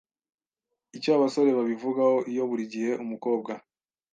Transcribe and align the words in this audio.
Icyo 0.97 1.09
abasore 1.17 1.49
babivugaho 1.57 2.17
iyo 2.31 2.43
buri 2.49 2.63
gihe 2.73 2.91
umukobwa 3.03 3.51